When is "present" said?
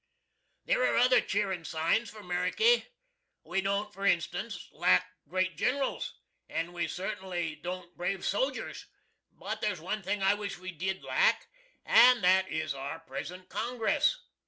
13.01-13.47